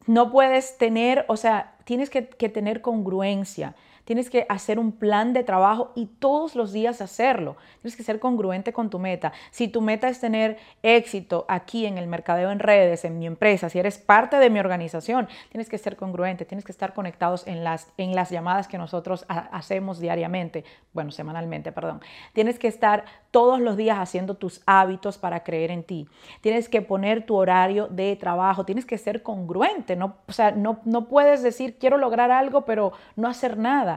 No 0.07 0.29
puedes 0.29 0.77
tener, 0.77 1.23
o 1.29 1.37
sea, 1.37 1.77
tienes 1.85 2.09
que 2.09 2.21
tener 2.21 2.81
congruencia. 2.81 3.75
Tienes 4.05 4.29
que 4.29 4.45
hacer 4.49 4.79
un 4.79 4.91
plan 4.91 5.33
de 5.33 5.43
trabajo 5.43 5.91
y 5.95 6.07
todos 6.07 6.55
los 6.55 6.71
días 6.71 7.01
hacerlo. 7.01 7.57
Tienes 7.81 7.95
que 7.95 8.03
ser 8.03 8.19
congruente 8.19 8.73
con 8.73 8.89
tu 8.89 8.99
meta. 8.99 9.31
Si 9.51 9.67
tu 9.67 9.81
meta 9.81 10.07
es 10.09 10.19
tener 10.19 10.57
éxito 10.83 11.45
aquí 11.47 11.85
en 11.85 11.97
el 11.97 12.07
mercadeo 12.07 12.51
en 12.51 12.59
redes, 12.59 13.05
en 13.05 13.19
mi 13.19 13.27
empresa, 13.27 13.69
si 13.69 13.79
eres 13.79 13.97
parte 13.97 14.37
de 14.37 14.49
mi 14.49 14.59
organización, 14.59 15.27
tienes 15.49 15.69
que 15.69 15.77
ser 15.77 15.95
congruente, 15.95 16.45
tienes 16.45 16.65
que 16.65 16.71
estar 16.71 16.93
conectados 16.93 17.45
en 17.47 17.63
las, 17.63 17.87
en 17.97 18.15
las 18.15 18.29
llamadas 18.29 18.67
que 18.67 18.77
nosotros 18.77 19.25
hacemos 19.27 19.99
diariamente, 19.99 20.63
bueno, 20.93 21.11
semanalmente, 21.11 21.71
perdón. 21.71 22.01
Tienes 22.33 22.59
que 22.59 22.67
estar 22.67 23.05
todos 23.31 23.59
los 23.59 23.77
días 23.77 23.97
haciendo 23.97 24.35
tus 24.35 24.61
hábitos 24.65 25.17
para 25.17 25.43
creer 25.43 25.71
en 25.71 25.83
ti. 25.83 26.07
Tienes 26.41 26.69
que 26.69 26.81
poner 26.81 27.25
tu 27.25 27.35
horario 27.35 27.87
de 27.87 28.15
trabajo, 28.15 28.65
tienes 28.65 28.85
que 28.85 28.97
ser 28.97 29.23
congruente, 29.23 29.95
no, 29.95 30.17
o 30.27 30.33
sea, 30.33 30.51
no, 30.51 30.79
no 30.85 31.07
puedes 31.07 31.41
decir 31.43 31.77
quiero 31.77 31.97
lograr 31.97 32.31
algo 32.31 32.65
pero 32.65 32.93
no 33.15 33.27
hacer 33.27 33.57
nada. 33.57 33.90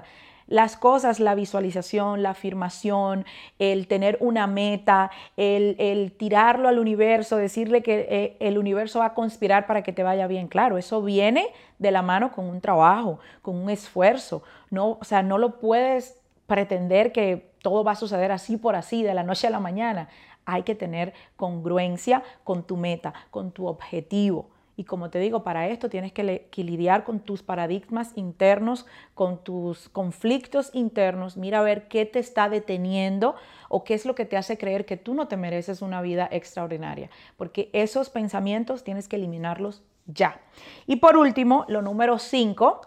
Las 0.47 0.77
cosas, 0.77 1.21
la 1.21 1.35
visualización, 1.35 2.23
la 2.23 2.31
afirmación, 2.31 3.25
el 3.59 3.87
tener 3.87 4.19
una 4.21 4.47
meta, 4.47 5.11
el, 5.39 6.13
tirarlo 6.19 6.69
al 6.69 6.79
universo, 6.79 7.37
decirle 7.37 7.83
que 7.83 8.07
eh, 8.11 8.37
el 8.41 8.59
universo 8.59 8.99
va 8.99 9.07
a 9.07 9.15
conspirar 9.15 9.67
para 9.67 9.83
que 9.83 9.93
te 9.93 10.03
vaya 10.03 10.27
bien. 10.27 10.49
Claro, 10.49 10.77
eso 10.77 11.03
viene 11.03 11.47
de 11.79 11.91
la 11.91 12.03
mano 12.03 12.31
con 12.33 12.45
un 12.45 12.61
trabajo, 12.61 13.21
con 13.41 13.57
un 13.57 13.71
esfuerzo. 13.71 14.43
No, 14.71 14.99
o 15.01 15.05
sea, 15.05 15.23
no 15.23 15.39
lo 15.39 15.59
puedes 15.59 16.19
pretender 16.47 17.13
que 17.13 17.51
todo 17.63 17.83
va 17.83 17.93
a 17.93 17.97
suceder 17.97 18.31
así 18.31 18.59
por 18.59 18.77
así, 18.77 19.03
de 19.03 19.15
la 19.15 19.23
noche 19.23 19.47
a 19.47 19.51
la 19.51 19.61
mañana. 19.61 20.09
Hay 20.45 20.63
que 20.63 20.75
tener 20.75 21.15
congruencia 21.37 22.23
con 22.45 22.65
tu 22.65 22.77
meta, 22.77 23.15
con 23.31 23.51
tu 23.51 23.67
objetivo. 23.67 24.51
Y 24.77 24.85
como 24.85 25.11
te 25.11 25.21
digo, 25.21 25.45
para 25.45 25.69
esto 25.69 25.89
tienes 25.89 26.13
que, 26.13 26.49
lidiar 26.57 27.05
con 27.05 27.21
tus 27.21 27.43
paradigmas 27.43 28.13
internos, 28.17 28.87
con 29.15 29.43
tus 29.43 29.89
conflictos 29.89 30.71
internos. 30.73 31.37
Mira 31.37 31.61
a 31.61 31.63
ver 31.63 31.87
qué 31.89 32.07
te 32.07 32.19
está 32.19 32.49
deteniendo 32.49 33.37
o 33.69 33.85
qué 33.85 33.95
es 33.95 34.05
lo 34.05 34.15
que 34.15 34.25
te 34.25 34.37
hace 34.37 34.59
creer 34.59 34.85
que 34.85 34.97
tú 34.97 35.15
no 35.15 35.29
te 35.29 35.37
mereces 35.37 35.81
una 35.81 36.03
vida 36.03 36.29
extraordinaria. 36.31 37.09
Porque 37.37 37.71
esos 37.73 38.11
pensamientos 38.11 38.83
tienes 38.83 39.09
que 39.09 39.17
eliminarlos 39.17 39.83
ya. 40.07 40.41
Y 40.87 40.97
por 40.97 41.17
último, 41.17 41.65
lo 41.69 41.81
número 41.81 42.19
cinco, 42.19 42.81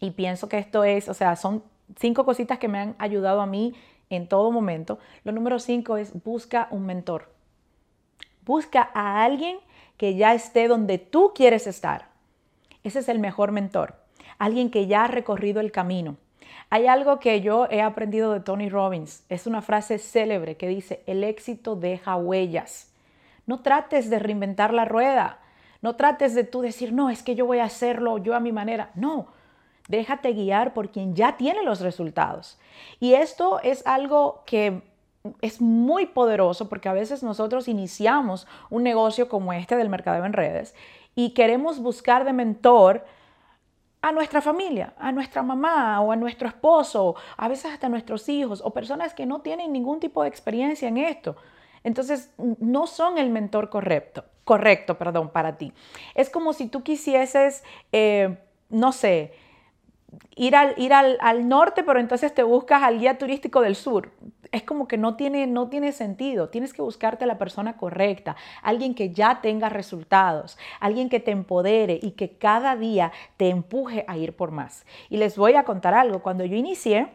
y 0.00 0.12
pienso 0.12 0.48
que 0.48 0.58
esto 0.58 0.84
es, 0.84 1.08
o 1.08 1.14
sea, 1.14 1.36
son 1.36 1.62
cinco 1.98 2.24
cositas 2.24 2.58
que 2.58 2.68
me 2.68 2.78
han 2.78 2.94
ayudado 2.98 3.42
a 3.42 3.46
mí 3.46 3.74
en 4.08 4.26
todo 4.26 4.50
momento. 4.50 4.98
Lo 5.24 5.32
número 5.32 5.58
cinco 5.58 5.96
es 5.96 6.12
busca 6.24 6.68
un 6.70 6.86
mentor. 6.86 7.28
Busca 8.50 8.90
a 8.94 9.22
alguien 9.22 9.58
que 9.96 10.16
ya 10.16 10.34
esté 10.34 10.66
donde 10.66 10.98
tú 10.98 11.30
quieres 11.36 11.68
estar. 11.68 12.08
Ese 12.82 12.98
es 12.98 13.08
el 13.08 13.20
mejor 13.20 13.52
mentor, 13.52 13.94
alguien 14.38 14.72
que 14.72 14.88
ya 14.88 15.04
ha 15.04 15.06
recorrido 15.06 15.60
el 15.60 15.70
camino. 15.70 16.16
Hay 16.68 16.88
algo 16.88 17.20
que 17.20 17.42
yo 17.42 17.68
he 17.70 17.80
aprendido 17.80 18.32
de 18.32 18.40
Tony 18.40 18.68
Robbins, 18.68 19.24
es 19.28 19.46
una 19.46 19.62
frase 19.62 19.98
célebre 19.98 20.56
que 20.56 20.66
dice, 20.66 21.04
el 21.06 21.22
éxito 21.22 21.76
deja 21.76 22.16
huellas. 22.16 22.92
No 23.46 23.60
trates 23.60 24.10
de 24.10 24.18
reinventar 24.18 24.74
la 24.74 24.84
rueda, 24.84 25.38
no 25.80 25.94
trates 25.94 26.34
de 26.34 26.42
tú 26.42 26.60
decir, 26.60 26.92
no, 26.92 27.08
es 27.08 27.22
que 27.22 27.36
yo 27.36 27.46
voy 27.46 27.60
a 27.60 27.66
hacerlo 27.66 28.18
yo 28.18 28.34
a 28.34 28.40
mi 28.40 28.50
manera. 28.50 28.90
No, 28.96 29.28
déjate 29.86 30.32
guiar 30.32 30.74
por 30.74 30.90
quien 30.90 31.14
ya 31.14 31.36
tiene 31.36 31.62
los 31.62 31.82
resultados. 31.82 32.58
Y 32.98 33.14
esto 33.14 33.60
es 33.62 33.86
algo 33.86 34.42
que 34.44 34.89
es 35.42 35.60
muy 35.60 36.06
poderoso 36.06 36.68
porque 36.68 36.88
a 36.88 36.94
veces 36.94 37.22
nosotros 37.22 37.68
iniciamos 37.68 38.46
un 38.70 38.82
negocio 38.82 39.28
como 39.28 39.52
este 39.52 39.76
del 39.76 39.88
mercadeo 39.88 40.24
en 40.24 40.32
redes 40.32 40.74
y 41.14 41.30
queremos 41.30 41.78
buscar 41.78 42.24
de 42.24 42.32
mentor 42.32 43.04
a 44.02 44.12
nuestra 44.12 44.40
familia, 44.40 44.94
a 44.98 45.12
nuestra 45.12 45.42
mamá 45.42 46.00
o 46.00 46.10
a 46.10 46.16
nuestro 46.16 46.48
esposo, 46.48 47.16
a 47.36 47.48
veces 47.48 47.70
hasta 47.70 47.86
a 47.86 47.90
nuestros 47.90 48.28
hijos 48.30 48.62
o 48.64 48.72
personas 48.72 49.12
que 49.12 49.26
no 49.26 49.42
tienen 49.42 49.72
ningún 49.72 50.00
tipo 50.00 50.22
de 50.22 50.28
experiencia 50.28 50.88
en 50.88 50.96
esto. 50.96 51.36
Entonces, 51.84 52.32
no 52.38 52.86
son 52.86 53.18
el 53.18 53.30
mentor 53.30 53.68
correcto, 53.68 54.24
correcto, 54.44 54.96
perdón, 54.96 55.30
para 55.30 55.58
ti. 55.58 55.72
Es 56.14 56.30
como 56.30 56.54
si 56.54 56.66
tú 56.66 56.82
quisieses, 56.82 57.62
eh, 57.92 58.38
no 58.70 58.92
sé, 58.92 59.34
ir, 60.34 60.56
al, 60.56 60.74
ir 60.78 60.94
al, 60.94 61.18
al, 61.20 61.48
norte, 61.48 61.82
pero 61.82 62.00
entonces 62.00 62.34
te 62.34 62.42
buscas 62.42 62.82
al 62.82 62.98
guía 62.98 63.18
turístico 63.18 63.60
del 63.60 63.76
sur 63.76 64.12
es 64.52 64.62
como 64.62 64.88
que 64.88 64.98
no 64.98 65.16
tiene, 65.16 65.46
no 65.46 65.68
tiene 65.68 65.92
sentido. 65.92 66.48
Tienes 66.48 66.72
que 66.72 66.82
buscarte 66.82 67.26
la 67.26 67.38
persona 67.38 67.76
correcta, 67.76 68.36
alguien 68.62 68.94
que 68.94 69.10
ya 69.10 69.40
tenga 69.40 69.68
resultados, 69.68 70.58
alguien 70.80 71.08
que 71.08 71.20
te 71.20 71.30
empodere 71.30 71.98
y 72.02 72.12
que 72.12 72.30
cada 72.30 72.76
día 72.76 73.12
te 73.36 73.48
empuje 73.48 74.04
a 74.08 74.16
ir 74.16 74.34
por 74.34 74.50
más. 74.50 74.84
Y 75.08 75.18
les 75.18 75.36
voy 75.36 75.54
a 75.54 75.64
contar 75.64 75.94
algo. 75.94 76.22
Cuando 76.22 76.44
yo 76.44 76.56
inicié, 76.56 77.08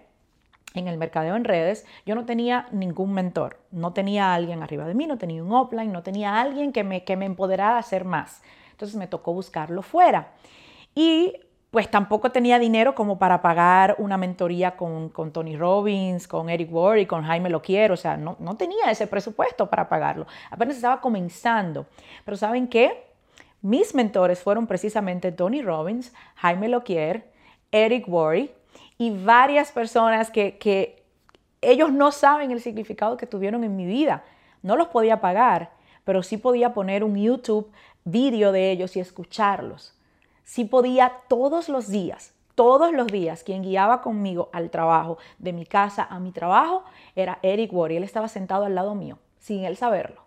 en 0.73 0.87
el 0.87 0.97
mercadeo 0.97 1.35
en 1.35 1.45
redes, 1.45 1.85
yo 2.05 2.15
no 2.15 2.25
tenía 2.25 2.67
ningún 2.71 3.13
mentor, 3.13 3.59
no 3.71 3.93
tenía 3.93 4.33
alguien 4.33 4.61
arriba 4.61 4.85
de 4.85 4.93
mí, 4.93 5.07
no 5.07 5.17
tenía 5.17 5.41
un 5.41 5.53
offline, 5.53 5.91
no 5.91 6.03
tenía 6.03 6.39
alguien 6.39 6.73
que 6.73 6.83
me, 6.83 7.03
que 7.03 7.15
me 7.15 7.25
empoderara 7.25 7.77
a 7.77 7.79
hacer 7.79 8.03
más. 8.03 8.41
Entonces 8.71 8.97
me 8.97 9.07
tocó 9.07 9.33
buscarlo 9.33 9.81
fuera. 9.81 10.33
Y 10.93 11.33
pues 11.75 11.91
tampoco 11.91 12.32
tenía 12.32 12.58
dinero 12.58 12.96
como 12.96 13.20
para 13.20 13.41
pagar 13.41 13.98
una 13.98 14.15
mentoría 14.15 14.77
con, 14.77 15.12
Tony 15.34 15.58
Robbins, 15.58 16.25
con 16.25 16.50
Eric 16.50 16.74
Ward 16.74 17.00
y 17.00 17.05
con 17.05 17.24
Jaime 17.24 17.50
Loquier, 17.50 17.91
o 17.91 17.98
sea, 17.98 18.15
no, 18.15 18.38
no 18.39 18.55
tenía 18.55 18.89
ese 18.89 19.08
presupuesto 19.08 19.70
para 19.70 19.89
pagarlo, 19.89 20.25
apenas 20.50 20.77
estaba 20.77 21.01
comenzando. 21.01 21.86
Pero 22.24 22.38
¿saben 22.38 22.70
qué? 22.70 23.03
Mis 23.62 23.94
mentores 23.94 24.41
fueron 24.41 24.67
precisamente 24.67 25.34
Tony 25.34 25.62
Robbins, 25.62 26.13
Jaime 26.36 26.70
Loquier, 26.70 27.29
Eric 27.74 28.08
Worre 28.08 28.55
y 28.98 29.12
varias 29.12 29.74
personas 29.74 30.32
que, 30.32 30.58
que 30.58 31.03
ellos 31.60 31.91
no 31.91 32.13
saben 32.13 32.51
el 32.51 32.62
significado 32.62 33.17
que 33.17 33.27
tuvieron 33.27 33.65
en 33.65 33.75
mi 33.75 33.86
vida. 33.86 34.24
No 34.62 34.77
los 34.77 34.88
podía 34.88 35.20
pagar, 35.20 35.72
pero 36.05 36.24
sí 36.24 36.38
podía 36.38 36.74
poner 36.74 37.03
un 37.03 37.17
YouTube 37.17 37.70
vídeo 38.05 38.53
de 38.53 38.72
ellos 38.72 38.96
y 38.96 39.01
escucharlos 39.01 39.94
si 40.45 40.63
podía 40.63 41.11
todos 41.27 41.67
los 41.67 41.89
días, 41.89 42.33
todos 42.55 42.93
los 42.93 43.07
días, 43.07 43.43
quien 43.43 43.63
guiaba 43.63 44.01
conmigo 44.01 44.49
al 44.53 44.69
trabajo, 44.69 45.17
de 45.39 45.51
mi 45.51 45.65
casa 45.65 46.07
a 46.09 46.19
mi 46.19 46.31
trabajo, 46.31 46.85
era 47.15 47.39
Eric 47.41 47.73
Ward 47.73 47.91
y 47.91 47.97
él 47.97 48.03
estaba 48.03 48.29
sentado 48.29 48.63
al 48.63 48.75
lado 48.75 48.95
mío, 48.95 49.19
sin 49.39 49.65
él 49.65 49.75
saberlo. 49.75 50.23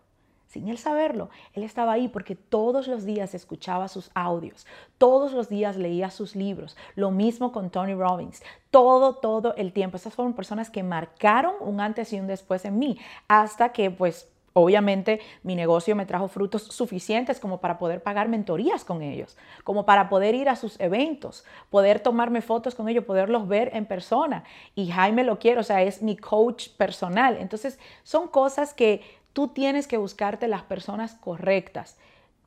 Sin 0.49 0.69
él 0.69 0.79
saberlo, 0.79 1.29
él 1.53 1.63
estaba 1.63 1.93
ahí 1.93 2.09
porque 2.09 2.35
todos 2.35 2.89
los 2.89 3.05
días 3.05 3.35
escuchaba 3.35 3.87
sus 3.87 4.11
audios, 4.15 4.67
todos 4.97 5.35
los 5.35 5.51
días 5.51 5.77
leía 5.77 6.11
sus 6.11 6.35
libros, 6.35 6.75
lo 6.95 7.11
mismo 7.11 7.53
con 7.53 7.69
Tony 7.69 7.93
Robbins, 7.93 8.43
todo, 8.71 9.17
todo 9.17 9.55
el 9.57 9.75
tiempo. 9.75 9.99
Esas 9.99 10.15
fueron 10.15 10.33
personas 10.33 10.71
que 10.71 10.83
marcaron 10.83 11.55
un 11.61 11.83
antes 11.83 12.15
y 12.15 12.19
un 12.19 12.27
después 12.27 12.65
en 12.65 12.79
mí, 12.79 12.99
hasta 13.29 13.73
que 13.73 13.91
pues 13.91 14.33
Obviamente 14.59 15.21
mi 15.43 15.55
negocio 15.55 15.97
me 15.97 16.07
trajo 16.07 16.29
frutos 16.29 16.63
suficientes 16.63 17.41
como 17.41 17.61
para 17.61 17.79
poder 17.79 18.03
pagar 18.03 18.29
mentorías 18.29 18.85
con 18.85 19.03
ellos, 19.03 19.37
como 19.65 19.85
para 19.87 20.09
poder 20.09 20.35
ir 20.35 20.49
a 20.49 20.57
sus 20.57 20.79
eventos, 20.81 21.45
poder 21.71 22.01
tomarme 22.01 22.43
fotos 22.43 22.75
con 22.75 22.89
ellos, 22.89 23.05
poderlos 23.05 23.49
ver 23.49 23.71
en 23.75 23.87
persona. 23.87 24.45
Y 24.75 24.91
Jaime 24.91 25.25
lo 25.25 25.39
quiere, 25.39 25.61
o 25.61 25.65
sea, 25.65 25.83
es 25.83 26.03
mi 26.03 26.17
coach 26.17 26.69
personal. 26.71 27.37
Entonces 27.41 27.79
son 28.03 28.29
cosas 28.29 28.75
que 28.75 29.03
Tú 29.39 29.47
tienes 29.47 29.87
que 29.87 29.99
buscarte 29.99 30.49
las 30.49 30.63
personas 30.63 31.15
correctas. 31.15 31.97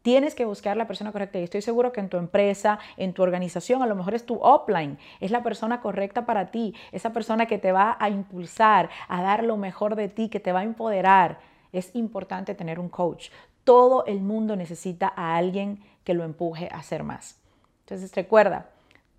Tienes 0.02 0.36
que 0.36 0.44
buscar 0.44 0.76
la 0.76 0.88
persona 0.88 1.14
correcta 1.14 1.40
y 1.40 1.44
estoy 1.44 1.62
seguro 1.62 1.94
que 1.94 2.02
en 2.02 2.10
tu 2.10 2.18
empresa, 2.18 2.80
en 2.98 3.14
tu 3.14 3.24
organización, 3.24 3.82
a 3.82 3.86
lo 3.86 3.96
mejor 3.96 4.14
es 4.14 4.26
tu 4.26 4.40
offline, 4.42 4.98
es 5.22 5.32
la 5.32 5.42
persona 5.42 5.80
correcta 5.80 6.26
para 6.26 6.52
ti, 6.52 6.76
esa 6.92 7.14
persona 7.14 7.46
que 7.46 7.60
te 7.60 7.72
va 7.72 7.96
a 7.98 8.10
impulsar, 8.10 8.90
a 9.08 9.22
dar 9.22 9.46
lo 9.46 9.56
mejor 9.56 9.96
de 9.96 10.10
ti, 10.10 10.28
que 10.28 10.42
te 10.42 10.52
va 10.52 10.60
a 10.60 10.64
empoderar. 10.64 11.40
Es 11.74 11.96
importante 11.96 12.56
tener 12.56 12.80
un 12.80 12.90
coach. 12.90 13.30
Todo 13.64 14.06
el 14.06 14.22
mundo 14.22 14.56
necesita 14.56 15.14
a 15.16 15.36
alguien 15.36 15.80
que 16.04 16.14
lo 16.14 16.24
empuje 16.24 16.70
a 16.72 16.80
hacer 16.80 17.04
más. 17.04 17.38
Entonces 17.86 18.14
recuerda, 18.16 18.70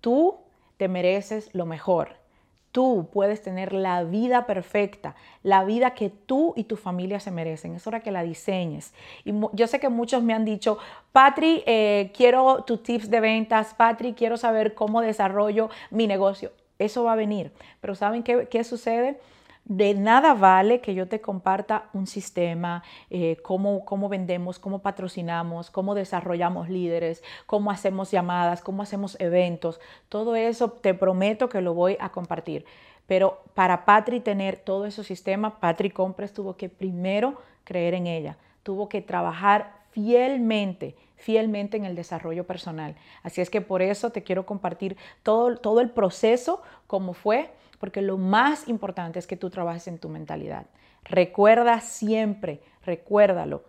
tú 0.01 0.37
te 0.77 0.87
mereces 0.87 1.53
lo 1.53 1.65
mejor. 1.65 2.23
Tú 2.71 3.07
puedes 3.13 3.43
tener 3.43 3.71
la 3.71 4.03
vida 4.03 4.47
perfecta, 4.47 5.15
la 5.43 5.63
vida 5.63 5.93
que 5.93 6.09
tú 6.09 6.53
y 6.55 6.63
tu 6.63 6.75
familia 6.75 7.19
se 7.19 7.29
merecen. 7.29 7.75
Es 7.75 7.85
hora 7.85 7.99
que 7.99 8.11
la 8.11 8.23
diseñes. 8.23 8.95
Y 9.23 9.31
yo 9.53 9.67
sé 9.67 9.79
que 9.79 9.89
muchos 9.89 10.23
me 10.23 10.33
han 10.33 10.43
dicho, 10.43 10.79
Patri, 11.11 11.63
eh, 11.67 12.11
quiero 12.17 12.63
tus 12.63 12.81
tips 12.81 13.11
de 13.11 13.19
ventas, 13.19 13.75
Patri, 13.75 14.13
quiero 14.13 14.37
saber 14.37 14.73
cómo 14.73 15.01
desarrollo 15.01 15.69
mi 15.91 16.07
negocio. 16.07 16.51
Eso 16.79 17.03
va 17.03 17.13
a 17.13 17.15
venir. 17.15 17.51
Pero 17.79 17.93
¿saben 17.93 18.23
qué, 18.23 18.47
qué 18.49 18.63
sucede? 18.63 19.19
De 19.65 19.93
nada 19.93 20.33
vale 20.33 20.81
que 20.81 20.93
yo 20.93 21.07
te 21.07 21.21
comparta 21.21 21.89
un 21.93 22.05
sistema, 22.05 22.83
eh, 23.09 23.37
cómo, 23.43 23.85
cómo 23.85 24.09
vendemos, 24.09 24.59
cómo 24.59 24.79
patrocinamos, 24.79 25.69
cómo 25.69 25.95
desarrollamos 25.95 26.67
líderes, 26.67 27.23
cómo 27.45 27.71
hacemos 27.71 28.11
llamadas, 28.11 28.61
cómo 28.61 28.83
hacemos 28.83 29.15
eventos. 29.21 29.79
Todo 30.09 30.35
eso 30.35 30.69
te 30.69 30.93
prometo 30.93 31.47
que 31.47 31.61
lo 31.61 31.73
voy 31.73 31.95
a 32.01 32.09
compartir. 32.09 32.65
Pero 33.07 33.41
para 33.53 33.85
Patri 33.85 34.19
tener 34.19 34.57
todo 34.57 34.85
ese 34.85 35.03
sistema, 35.03 35.59
Patri 35.61 35.91
Compres 35.91 36.33
tuvo 36.33 36.57
que 36.57 36.67
primero 36.67 37.35
creer 37.63 37.93
en 37.93 38.07
ella, 38.07 38.37
tuvo 38.63 38.89
que 38.89 39.01
trabajar 39.01 39.83
fielmente, 39.91 40.95
fielmente 41.23 41.77
en 41.77 41.85
el 41.85 41.95
desarrollo 41.95 42.45
personal. 42.45 42.95
Así 43.23 43.41
es 43.41 43.49
que 43.49 43.61
por 43.61 43.81
eso 43.81 44.11
te 44.11 44.23
quiero 44.23 44.45
compartir 44.45 44.97
todo, 45.23 45.57
todo 45.57 45.79
el 45.79 45.89
proceso, 45.89 46.61
como 46.87 47.13
fue 47.13 47.49
porque 47.83 48.01
lo 48.01 48.17
más 48.17 48.69
importante 48.69 49.19
es 49.19 49.27
que 49.27 49.35
tú 49.35 49.49
trabajes 49.49 49.89
en 49.89 49.97
tu 49.97 50.07
mentalidad. 50.07 50.67
Recuerda 51.03 51.81
siempre, 51.81 52.61
recuérdalo, 52.85 53.65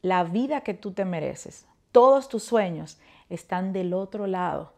la 0.00 0.22
vida 0.22 0.60
que 0.60 0.74
tú 0.74 0.92
te 0.92 1.04
mereces, 1.04 1.66
todos 1.90 2.28
tus 2.28 2.44
sueños 2.44 3.00
están 3.30 3.72
del 3.72 3.94
otro 3.94 4.28
lado. 4.28 4.74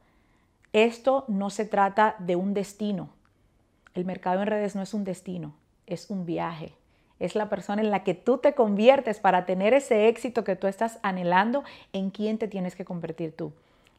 Esto 0.72 1.26
no 1.28 1.50
se 1.50 1.66
trata 1.66 2.16
de 2.20 2.36
un 2.36 2.54
destino. 2.54 3.10
El 3.92 4.06
mercado 4.06 4.40
en 4.40 4.46
redes 4.46 4.74
no 4.74 4.80
es 4.80 4.94
un 4.94 5.04
destino, 5.04 5.54
es 5.86 6.08
un 6.08 6.24
viaje. 6.24 6.72
Es 7.20 7.34
la 7.34 7.48
persona 7.48 7.82
en 7.82 7.90
la 7.90 8.02
que 8.02 8.14
tú 8.14 8.38
te 8.38 8.54
conviertes 8.54 9.20
para 9.20 9.46
tener 9.46 9.74
ese 9.74 10.08
éxito 10.08 10.44
que 10.44 10.56
tú 10.56 10.66
estás 10.66 10.98
anhelando, 11.02 11.64
en 11.92 12.10
quién 12.10 12.38
te 12.38 12.48
tienes 12.48 12.76
que 12.76 12.84
convertir 12.84 13.34
tú. 13.36 13.52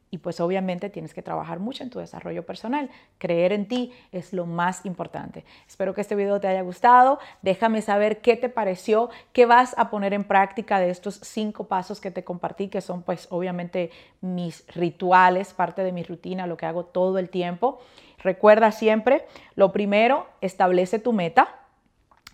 Y 0.08 0.18
pues 0.18 0.38
obviamente 0.40 0.88
tienes 0.88 1.12
que 1.12 1.22
trabajar 1.22 1.58
mucho 1.58 1.82
en 1.82 1.90
tu 1.90 1.98
desarrollo 1.98 2.46
personal. 2.46 2.90
Creer 3.18 3.52
en 3.52 3.66
ti 3.66 3.92
es 4.12 4.32
lo 4.32 4.46
más 4.46 4.86
importante. 4.86 5.44
Espero 5.66 5.94
que 5.94 6.00
este 6.00 6.14
video 6.14 6.40
te 6.40 6.46
haya 6.46 6.62
gustado. 6.62 7.18
Déjame 7.42 7.82
saber 7.82 8.20
qué 8.20 8.36
te 8.36 8.48
pareció, 8.48 9.10
qué 9.32 9.46
vas 9.46 9.74
a 9.76 9.90
poner 9.90 10.14
en 10.14 10.22
práctica 10.22 10.78
de 10.78 10.90
estos 10.90 11.16
cinco 11.16 11.64
pasos 11.64 12.00
que 12.00 12.12
te 12.12 12.22
compartí, 12.22 12.68
que 12.68 12.80
son 12.80 13.02
pues 13.02 13.26
obviamente 13.30 13.90
mis 14.20 14.64
rituales, 14.74 15.52
parte 15.52 15.82
de 15.82 15.90
mi 15.90 16.04
rutina, 16.04 16.46
lo 16.46 16.56
que 16.56 16.66
hago 16.66 16.84
todo 16.84 17.18
el 17.18 17.28
tiempo. 17.28 17.80
Recuerda 18.18 18.70
siempre, 18.70 19.26
lo 19.56 19.72
primero, 19.72 20.28
establece 20.40 21.00
tu 21.00 21.12
meta. 21.12 21.48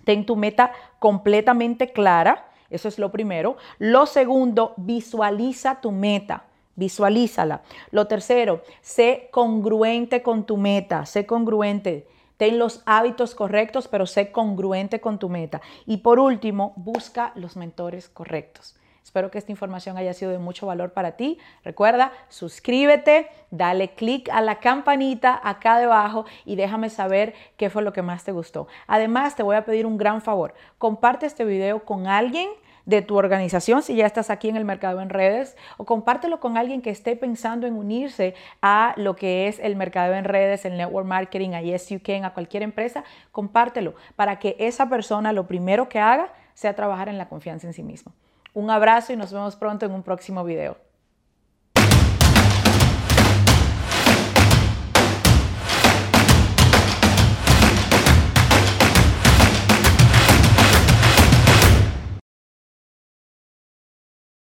Ten 0.04 0.26
tu 0.26 0.36
meta 0.36 0.72
completamente 0.98 1.92
clara. 1.92 2.48
Eso 2.70 2.88
es 2.88 2.98
lo 2.98 3.10
primero. 3.10 3.56
Lo 3.78 4.06
segundo, 4.06 4.74
visualiza 4.76 5.80
tu 5.80 5.92
meta. 5.92 6.44
Visualízala. 6.74 7.62
Lo 7.90 8.06
tercero, 8.06 8.62
sé 8.80 9.28
congruente 9.30 10.22
con 10.22 10.44
tu 10.44 10.56
meta, 10.56 11.04
sé 11.04 11.26
congruente. 11.26 12.08
Ten 12.38 12.58
los 12.58 12.82
hábitos 12.86 13.34
correctos, 13.34 13.88
pero 13.88 14.06
sé 14.06 14.32
congruente 14.32 15.00
con 15.00 15.18
tu 15.18 15.28
meta. 15.28 15.60
Y 15.86 15.98
por 15.98 16.18
último, 16.18 16.72
busca 16.76 17.32
los 17.34 17.56
mentores 17.56 18.08
correctos. 18.08 18.74
Espero 19.12 19.30
que 19.30 19.36
esta 19.36 19.52
información 19.52 19.98
haya 19.98 20.14
sido 20.14 20.30
de 20.30 20.38
mucho 20.38 20.66
valor 20.66 20.94
para 20.94 21.18
ti. 21.18 21.38
Recuerda, 21.64 22.12
suscríbete, 22.30 23.28
dale 23.50 23.90
click 23.90 24.30
a 24.30 24.40
la 24.40 24.58
campanita 24.58 25.38
acá 25.44 25.78
debajo 25.78 26.24
y 26.46 26.56
déjame 26.56 26.88
saber 26.88 27.34
qué 27.58 27.68
fue 27.68 27.82
lo 27.82 27.92
que 27.92 28.00
más 28.00 28.24
te 28.24 28.32
gustó. 28.32 28.68
Además, 28.86 29.36
te 29.36 29.42
voy 29.42 29.56
a 29.56 29.66
pedir 29.66 29.84
un 29.84 29.98
gran 29.98 30.22
favor. 30.22 30.54
Comparte 30.78 31.26
este 31.26 31.44
video 31.44 31.84
con 31.84 32.06
alguien 32.06 32.48
de 32.86 33.02
tu 33.02 33.18
organización 33.18 33.82
si 33.82 33.96
ya 33.96 34.06
estás 34.06 34.30
aquí 34.30 34.48
en 34.48 34.56
el 34.56 34.64
mercado 34.64 35.02
en 35.02 35.10
redes 35.10 35.58
o 35.76 35.84
compártelo 35.84 36.40
con 36.40 36.56
alguien 36.56 36.80
que 36.80 36.88
esté 36.88 37.14
pensando 37.14 37.66
en 37.66 37.74
unirse 37.74 38.34
a 38.62 38.94
lo 38.96 39.14
que 39.14 39.46
es 39.46 39.58
el 39.58 39.76
mercado 39.76 40.14
en 40.14 40.24
redes, 40.24 40.64
el 40.64 40.78
network 40.78 41.06
marketing, 41.06 41.50
a 41.50 41.60
Yes 41.60 41.90
You 41.90 42.00
Can, 42.02 42.24
a 42.24 42.32
cualquier 42.32 42.62
empresa, 42.62 43.04
compártelo 43.30 43.94
para 44.16 44.38
que 44.38 44.56
esa 44.58 44.88
persona 44.88 45.34
lo 45.34 45.46
primero 45.46 45.90
que 45.90 45.98
haga 45.98 46.32
sea 46.54 46.74
trabajar 46.74 47.10
en 47.10 47.18
la 47.18 47.28
confianza 47.28 47.66
en 47.66 47.74
sí 47.74 47.82
mismo. 47.82 48.14
Un 48.54 48.70
abrazo 48.70 49.12
y 49.12 49.16
nos 49.16 49.32
vemos 49.32 49.56
pronto 49.56 49.86
en 49.86 49.92
un 49.92 50.02
próximo 50.02 50.44
video. 50.44 50.76